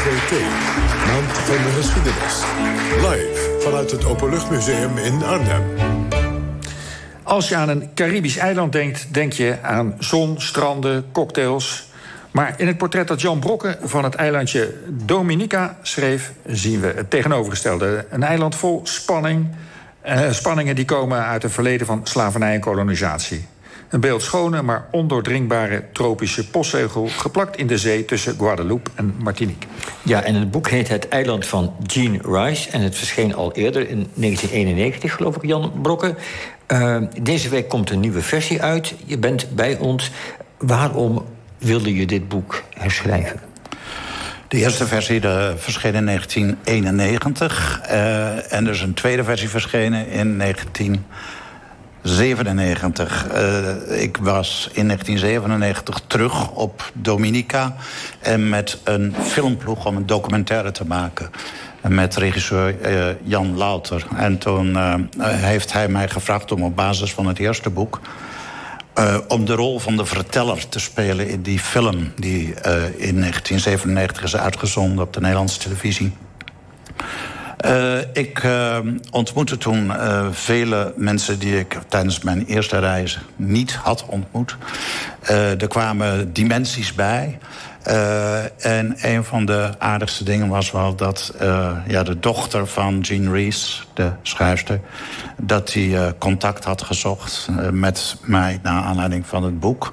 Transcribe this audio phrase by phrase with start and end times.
[0.00, 0.40] TVT,
[1.06, 2.44] Maand van de Geschiedenis.
[2.96, 5.62] Live vanuit het Openluchtmuseum in Arnhem.
[7.22, 11.88] Als je aan een Caribisch eiland denkt, denk je aan zon, stranden, cocktails.
[12.30, 17.10] Maar in het portret dat Jan Brokke van het eilandje Dominica schreef, zien we het
[17.10, 18.06] tegenovergestelde.
[18.10, 19.48] Een eiland vol spanning.
[20.00, 23.46] Eh, spanningen die komen uit een verleden van slavernij en kolonisatie.
[23.90, 27.08] Een beeldschone, maar ondoordringbare tropische postzegel...
[27.08, 29.68] geplakt in de zee tussen Guadeloupe en Martinique.
[30.02, 32.70] Ja, en het boek heet Het eiland van Jean Rice...
[32.70, 36.14] en het verscheen al eerder in 1991, geloof ik, Jan Brokke.
[36.68, 38.94] Uh, deze week komt een nieuwe versie uit.
[39.04, 40.10] Je bent bij ons.
[40.58, 41.24] Waarom
[41.58, 43.40] wilde je dit boek herschrijven?
[44.48, 47.80] De eerste versie de, verscheen in 1991.
[47.84, 51.04] Uh, en er is een tweede versie verschenen in 19...
[52.02, 53.26] 97.
[53.32, 57.76] Uh, ik was in 1997 terug op Dominica...
[58.20, 61.30] en met een filmploeg om een documentaire te maken
[61.88, 64.06] met regisseur uh, Jan Louter.
[64.16, 68.00] En toen uh, heeft hij mij gevraagd om op basis van het eerste boek...
[69.28, 72.12] Om de rol van de verteller te spelen in die film...
[72.16, 72.46] die
[72.96, 76.12] in 1997 is uitgezonden op de Nederlandse televisie.
[77.66, 78.78] Uh, ik uh,
[79.10, 84.56] ontmoette toen uh, vele mensen die ik tijdens mijn eerste reis niet had ontmoet.
[85.26, 87.38] er kwamen dimensies bij.
[88.58, 91.34] en een van de aardigste dingen was wel dat
[91.86, 94.80] ja, de dochter van Jean Rees, de schrijfster...
[95.36, 99.92] dat hij contact had gezocht met mij naar aanleiding van het boek.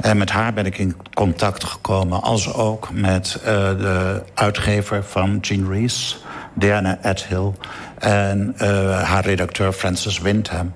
[0.00, 5.70] En met haar ben ik in contact gekomen, als ook met de uitgever van Jean
[5.70, 6.23] Rees...
[6.54, 7.52] Diana Athill
[7.98, 10.74] en uh, haar redacteur Francis Windham.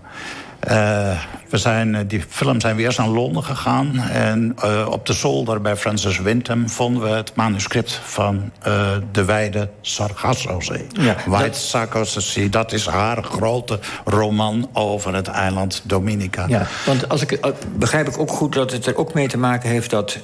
[0.70, 3.98] Uh, we zijn, uh, die film zijn we eerst naar Londen gegaan.
[3.98, 8.52] En uh, op de zolder bij Francis Windham vonden we het manuscript van
[9.12, 10.86] De Wijde Sargassozee.
[10.92, 11.56] Ja, White dat...
[11.56, 16.44] Sargassozee, dat is haar grote roman over het eiland Dominica.
[16.48, 19.68] Ja, want als ik, begrijp ik ook goed dat het er ook mee te maken
[19.70, 20.18] heeft dat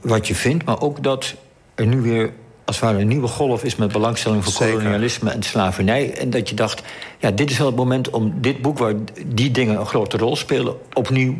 [0.00, 1.34] wat je vindt, maar ook dat
[1.74, 2.32] er nu weer
[2.68, 6.14] als het ware een nieuwe golf is met belangstelling voor kolonialisme en slavernij.
[6.14, 6.82] En dat je dacht,
[7.18, 8.94] ja, dit is wel het moment om dit boek, waar
[9.26, 11.38] die dingen een grote rol spelen, opnieuw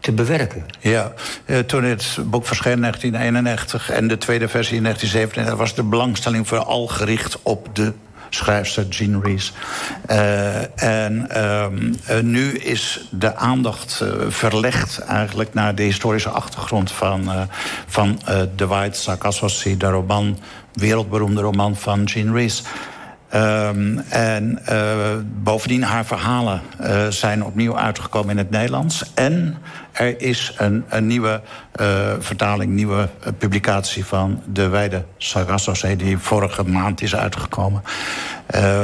[0.00, 0.66] te bewerken.
[0.80, 1.12] Ja,
[1.44, 5.58] eh, toen het boek verscheen in 1991 en de tweede versie in 1997...
[5.58, 7.92] was de belangstelling vooral gericht op de
[8.30, 9.52] schrijfster Jean Rees.
[10.10, 11.66] Uh, en uh,
[12.22, 17.30] nu is de aandacht uh, verlegd eigenlijk naar de historische achtergrond van,
[17.86, 18.20] van
[18.56, 20.38] The White Sargasso de roman,
[20.72, 22.62] wereldberoemde roman van Jean Rees.
[23.34, 24.96] Um, en uh,
[25.42, 29.14] bovendien, haar verhalen uh, zijn opnieuw uitgekomen in het Nederlands.
[29.14, 29.56] En
[29.92, 31.40] er is een, een nieuwe
[31.80, 35.96] uh, vertaling, nieuwe publicatie van De Wijde Sargassozee...
[35.96, 37.82] die vorige maand is uitgekomen.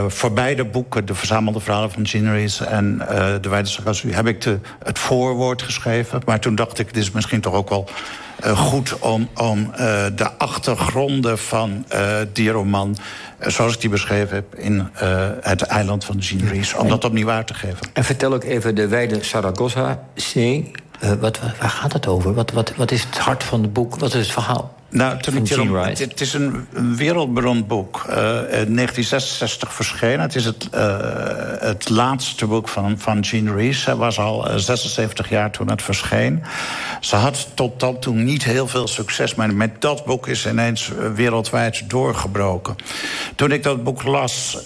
[0.08, 2.98] Voor beide boeken, de verzamelde verhalen van Gineris en
[3.40, 4.14] De Wijde Sargassozee...
[4.14, 6.20] heb ik de, het voorwoord geschreven.
[6.24, 7.88] Maar toen dacht ik, dit is misschien toch ook wel...
[8.44, 9.70] Uh, goed om, om
[10.14, 11.84] de achtergronden van
[12.32, 12.96] die roman
[13.38, 14.88] zoals ik die beschreven heb, in
[15.40, 16.74] het eiland van de Ginries.
[16.74, 17.78] Om dat opnieuw uit te geven.
[17.92, 20.70] En vertel ook even de wijde Saragossa-zee.
[21.04, 22.34] Uh, wat, waar gaat het over?
[22.34, 23.96] Wat, wat, wat is het hart van het boek?
[23.98, 24.74] Wat is het verhaal?
[24.94, 26.66] Nou, het, het is een
[26.96, 28.04] wereldberoemd boek.
[28.08, 30.20] Uh, in 1966 verschenen.
[30.20, 30.96] Het is het, uh,
[31.58, 33.82] het laatste boek van, van Jean Rees.
[33.82, 36.42] Zij was al 76 jaar toen het verscheen.
[37.00, 39.34] Ze had tot dan toe niet heel veel succes...
[39.34, 42.76] maar met dat boek is ineens wereldwijd doorgebroken.
[43.36, 44.58] Toen ik dat boek las,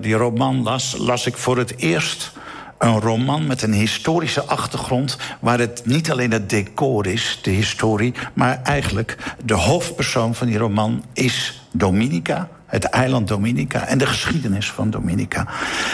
[0.00, 0.94] die roman las...
[0.98, 2.32] las ik voor het eerst
[2.80, 5.16] een roman met een historische achtergrond...
[5.40, 8.14] waar het niet alleen het decor is, de historie...
[8.32, 14.70] maar eigenlijk de hoofdpersoon van die roman is Dominica het eiland Dominica en de geschiedenis
[14.70, 15.46] van Dominica.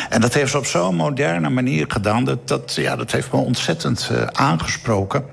[0.08, 2.25] En dat heeft ze op zo'n moderne manier gedaan...
[2.25, 5.25] dat, dat, ja, dat heeft me ontzettend uh, aangesproken.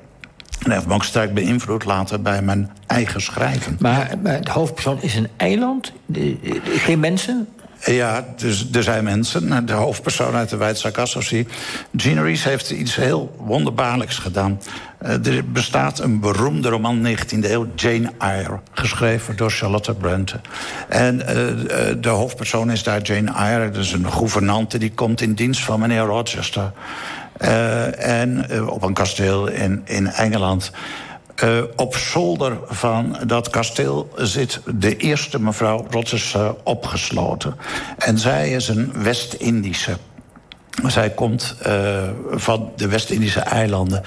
[0.60, 3.78] En heeft me ook sterk beïnvloed later bij mijn eigen schrijven.
[3.80, 5.92] Maar, maar de hoofdpersoon is een eiland?
[6.64, 7.48] Geen mensen?
[7.86, 9.66] Ja, dus er zijn mensen.
[9.66, 10.84] De hoofdpersoon uit de Wijd
[11.92, 14.62] Jean Rees heeft iets heel wonderbaarlijks gedaan.
[15.02, 18.60] Uh, er bestaat een beroemde roman 19e eeuw, Jane Eyre...
[18.72, 20.40] geschreven door Charlotte Bronte.
[20.90, 21.26] En uh,
[22.02, 23.80] de hoofdpersoon is daar Jane Eyre.
[23.80, 26.72] Is een gouvernante die komt in dienst van meneer Rochester.
[27.98, 30.72] En op een kasteel in, in Engeland...
[31.44, 35.86] Uh, op zolder van dat kasteel zit de eerste mevrouw
[36.36, 37.56] uh, opgesloten.
[37.98, 39.98] En zij is een West-Indische.
[40.88, 44.04] Zij komt uh, van de West-Indische eilanden.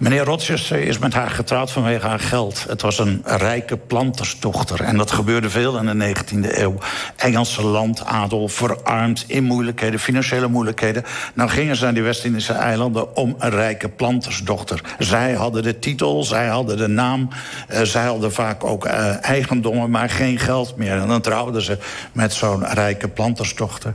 [0.00, 2.64] Meneer Rochester is met haar getrouwd vanwege haar geld.
[2.68, 4.80] Het was een rijke plantersdochter.
[4.80, 6.78] En dat gebeurde veel in de 19e eeuw.
[7.16, 11.04] Engelse landadel, verarmd, in moeilijkheden, financiële moeilijkheden.
[11.34, 14.80] Nou gingen ze naar die West-Indische eilanden om een rijke plantersdochter.
[14.98, 17.28] Zij hadden de titel, zij hadden de naam.
[17.70, 21.00] Uh, zij hadden vaak ook uh, eigendommen, maar geen geld meer.
[21.00, 21.78] En dan trouwden ze
[22.12, 23.94] met zo'n rijke plantersdochter.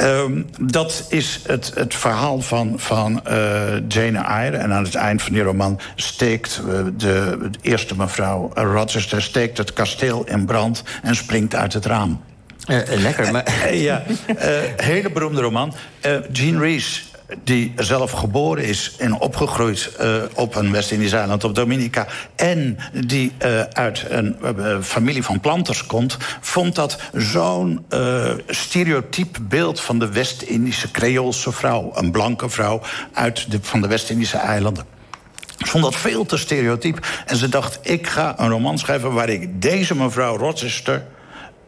[0.00, 0.22] Uh,
[0.60, 3.20] dat is het, het verhaal van, van
[3.88, 4.56] Jane Eyre.
[4.56, 9.22] En aan het eind van die roman steekt de, de eerste mevrouw Rochester...
[9.22, 12.20] steekt het kasteel in brand en springt uit het raam.
[12.66, 13.46] Uh, lekker, maar...
[13.48, 14.02] Uh, ja,
[14.76, 15.74] hele beroemde roman.
[16.32, 17.04] Jean Rees
[17.44, 19.90] die zelf geboren is en opgegroeid
[20.34, 22.06] op een West-Indisch eiland, op Dominica...
[22.36, 23.32] en die
[23.72, 24.36] uit een
[24.82, 26.16] familie van planters komt...
[26.40, 27.86] vond dat zo'n
[28.46, 31.90] stereotyp beeld van de West-Indische Creoolse vrouw...
[31.94, 32.80] een blanke vrouw
[33.12, 34.98] uit de, van de West-Indische eilanden.
[35.66, 37.06] Vond dat veel te stereotyp.
[37.26, 39.12] En ze dacht, ik ga een roman schrijven...
[39.12, 41.06] waar ik deze mevrouw Rochester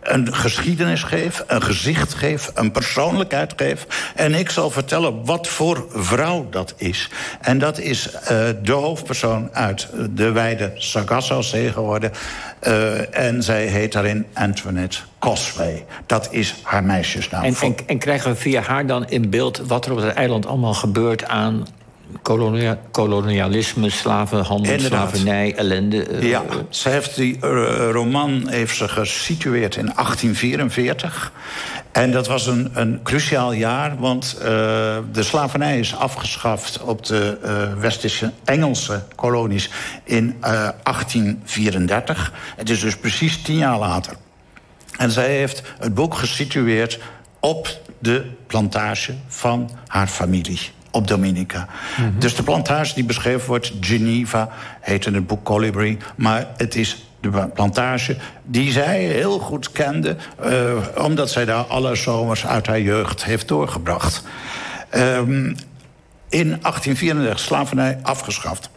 [0.03, 4.13] een geschiedenis geef, een gezicht geef, een persoonlijkheid geef.
[4.15, 7.09] En ik zal vertellen wat voor vrouw dat is.
[7.41, 8.19] En dat is uh,
[8.63, 12.13] de hoofdpersoon uit de wijde Sargasso-zee geworden.
[12.63, 15.85] Uh, en zij heet daarin Antoinette Cosway.
[16.07, 17.43] Dat is haar meisjesnaam.
[17.43, 20.47] En, en, en krijgen we via haar dan in beeld wat er op het eiland
[20.47, 21.67] allemaal gebeurt aan
[22.23, 25.09] Kolonia kolonialisme, slavenhandel, Inderdaad.
[25.09, 26.09] slavernij, ellende.
[26.09, 31.33] Uh, ja, ze heeft die uh, roman heeft ze gesitueerd in 1844.
[31.93, 34.45] En dat was een, een cruciaal jaar, want uh,
[35.13, 37.39] de slavernij is afgeschaft op de
[37.79, 39.71] Westische Engelse kolonies
[40.05, 42.33] in 1834.
[42.57, 44.17] Het is dus precies tien jaar later.
[44.99, 46.99] En zij heeft het boek gesitueerd
[47.41, 50.61] op de plantage van haar familie
[50.93, 51.69] op Dominica.
[51.99, 52.19] Mm -hmm.
[52.19, 54.49] Dus de plantage die beschreven wordt, Geneva,
[54.81, 55.99] heet in het boek Colibri...
[56.17, 60.17] maar het is de plantage die zij heel goed kende...
[60.45, 64.25] Uh, omdat zij daar alle zomers uit haar jeugd heeft doorgebracht.
[64.95, 65.57] Um,
[66.29, 68.71] in 1834 slavernij afgeschaft.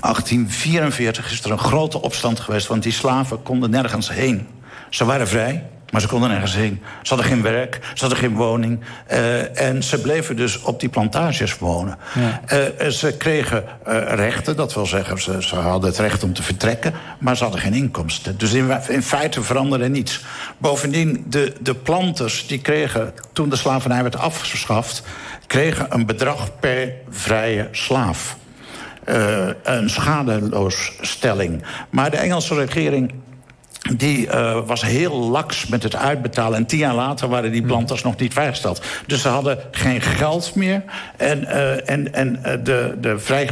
[0.00, 2.66] 1844 is er een grote opstand geweest...
[2.66, 4.46] want die slaven konden nergens heen.
[4.90, 6.82] Ze waren vrij, maar ze konden nergens heen.
[7.02, 8.80] Ze hadden geen werk, ze hadden geen woning.
[9.12, 11.98] Uh, en ze bleven dus op die plantages wonen.
[12.14, 12.40] Ja.
[12.82, 16.42] Uh, ze kregen uh, rechten, dat wil zeggen, ze, ze, hadden het recht om te
[16.42, 16.92] vertrekken...
[17.18, 18.38] maar ze hadden geen inkomsten.
[18.38, 20.24] Dus in, in feite veranderde niets.
[20.58, 25.02] Bovendien, de, de planters die kregen, toen de slavernij werd afgeschaft...
[25.46, 28.36] kregen een bedrag per vrije slaaf.
[29.62, 31.62] een schadeloosstelling.
[31.90, 33.12] Maar de Engelse regering
[33.92, 36.58] die uh, was heel laks met het uitbetalen.
[36.58, 38.82] En tien jaar later waren die planters nog niet vrijgesteld.
[39.06, 40.82] Dus ze hadden geen geld meer.
[41.16, 43.48] En, uh, en, en de, de vrij,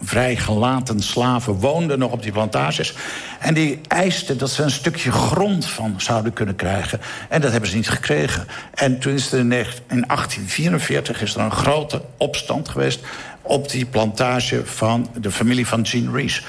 [0.00, 2.94] vrijgelaten slaven woonden nog op die plantages.
[3.38, 7.00] En die eisten dat ze een stukje grond van zouden kunnen krijgen.
[7.28, 8.46] En dat hebben ze niet gekregen.
[8.74, 13.00] En toen is er in 1844 is er een grote opstand geweest...
[13.42, 16.42] op die plantage van de familie van Jean Rees.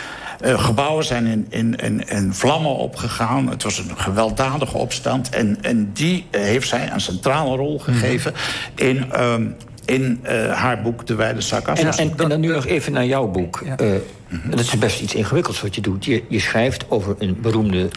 [0.46, 3.50] Uh, gebouwen zijn in, in, in, in, vlammen opgegaan.
[3.50, 5.30] Het was een gewelddadige opstand.
[5.30, 8.88] En, en die uh, heeft zij een centrale rol gegeven mm.
[8.88, 9.22] in...
[9.22, 9.56] Um,
[9.88, 11.86] in uh, haar boek De Wijde Sargasso.
[11.86, 13.62] En, en, en, dan nu nog even naar jouw boek.
[13.66, 13.76] Ja.
[13.80, 14.02] Mm
[14.42, 14.52] -hmm.
[14.52, 16.06] Dat is best iets ingewikkelds wat je doet.
[16.06, 17.90] Je, je schrijft over een beroemde,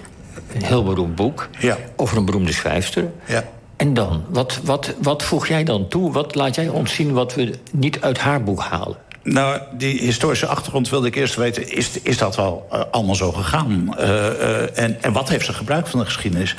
[0.54, 1.48] een heel beroemd boek.
[1.58, 1.76] Ja.
[1.96, 3.10] Over een beroemde schrijfster.
[3.26, 3.44] Ja.
[3.76, 4.24] En dan?
[4.28, 6.12] Wat, wat, wat voeg jij dan toe?
[6.12, 8.96] Wat laat jij ons zien wat we niet uit haar boek halen?
[9.22, 11.72] Nou, die historische achtergrond wilde ik eerst weten...
[11.72, 13.94] is, is dat wel uh, allemaal zo gegaan?
[13.98, 16.56] Uh, uh, en, en wat heeft ze gebruikt van de geschiedenis?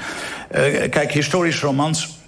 [0.89, 2.20] kijk, historische romans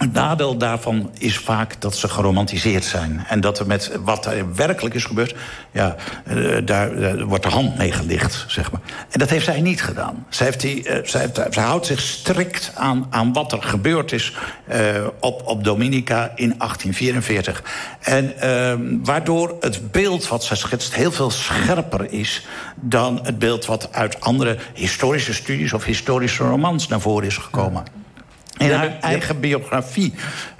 [0.00, 3.24] het nadeel daarvan is vaak dat ze geromantiseerd zijn.
[3.28, 5.34] En dat er met wat er werkelijk is gebeurd...
[5.70, 8.80] ja, uh, daar wordt de hand mee gelicht, zeg maar.
[9.10, 10.26] En dat heeft zij niet gedaan.
[10.28, 14.36] Zij, heeft uh, zij, houdt zich strikt aan, aan wat er gebeurd is...
[15.20, 17.62] op, op Dominica in 1844.
[18.00, 18.34] En
[19.04, 22.46] waardoor het beeld wat zij schetst heel veel scherper is...
[22.74, 25.72] dan het beeld wat uit andere historische studies...
[25.72, 27.99] of historische romans naar voren is gekomen.
[28.60, 28.66] Ja.
[28.66, 30.14] In haar eigen biografie.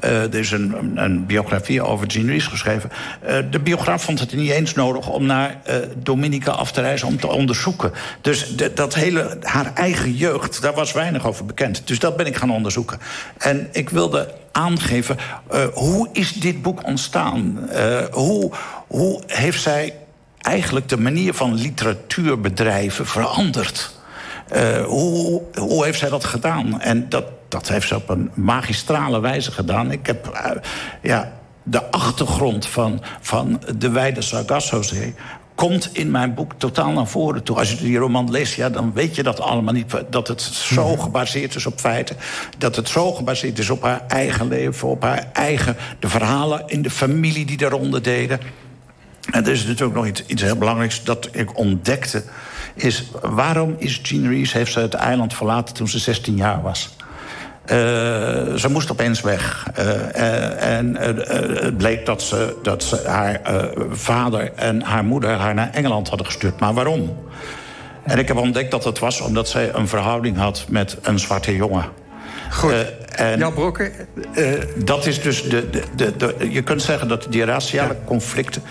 [0.05, 2.91] Uh, er is een, een, biografie over Jean Rees geschreven.
[3.25, 7.09] Uh, de biograaf vond het niet eens nodig om naar uh, Dominica af te reizen
[7.09, 7.93] om te onderzoeken.
[8.21, 11.87] Dus de, dat hele, haar eigen jeugd, daar was weinig over bekend.
[11.87, 12.99] Dus dat ben ik gaan onderzoeken.
[13.39, 15.17] En ik wilde aangeven,
[15.73, 17.69] hoe is dit boek ontstaan?
[18.11, 18.53] hoe,
[18.87, 19.95] hoe heeft zij
[20.41, 23.99] eigenlijk de manier van literatuur bedrijven veranderd?
[24.87, 26.81] hoe, hoe heeft zij dat gedaan?
[26.81, 29.91] En dat, dat heeft ze op een magistrale wijze gedaan.
[29.91, 30.51] Ik heb uh,
[31.03, 35.15] ja, de achtergrond van, van de wijde Sargassozee
[35.55, 37.57] komt in mijn boek totaal naar voren toe.
[37.57, 39.95] Als je die roman leest, ja, dan weet je dat allemaal niet.
[40.11, 41.01] Dat het zo mhm.
[41.01, 42.17] gebaseerd is op feiten.
[42.59, 45.77] Dat het zo gebaseerd is op haar eigen leven, op haar eigen...
[45.99, 48.41] de verhalen in de familie die daaronder deden.
[49.31, 52.25] En er is natuurlijk nog iets, iets heel belangrijks dat ik ontdekte...
[52.75, 56.97] is waarom is Jean Rees, heeft ze het eiland verlaten toen ze 16 jaar was...
[57.63, 57.77] Uh,
[58.55, 59.67] ze moest opeens weg.
[59.79, 63.41] Uh, en het bleek dat, ze, dat ze haar
[63.91, 66.61] vader en haar moeder haar naar Engeland hadden gestuurd.
[66.61, 67.19] Maar waarom?
[68.03, 71.57] En ik heb ontdekt dat het was omdat zij een verhouding had met een zwarte
[71.57, 72.00] jongen.
[72.51, 72.99] Goed.
[73.11, 73.93] En Jan Brokken?
[74.35, 78.63] Uh, dat is dus de, de, de, Je kunt zeggen dat die raciale conflicten...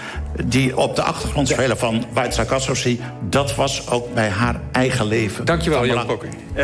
[0.46, 3.02] die op de achtergrond spelen van Weitza Kassossi...
[3.30, 5.46] dat was ook bij haar eigen leven.
[5.46, 6.30] Dankjewel, Jan Brokken.
[6.30, 6.64] Uh,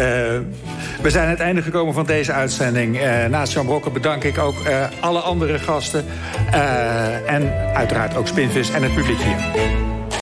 [1.02, 3.02] we zijn aan het einde gekomen van deze uitzending.
[3.02, 4.56] Uh, naast Jan Brokken bedank ik ook
[5.00, 6.06] alle andere gasten.
[7.26, 9.95] en uiteraard ook Spinvis en het publiek hier.